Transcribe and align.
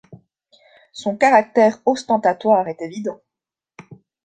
Son 0.93 1.15
caractère 1.15 1.79
ostentatoire 1.85 2.67
est 2.67 2.81
évident. 2.81 3.21